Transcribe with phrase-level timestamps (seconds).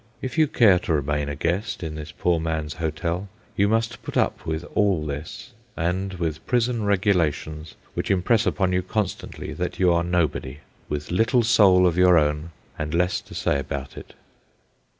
[0.19, 4.17] If you care to remain a guest in this poor man's hotel, you must put
[4.17, 9.93] up with all this, and with prison regulations which impress upon you constantly that you
[9.93, 14.15] are nobody, with little soul of your own and less to say about it.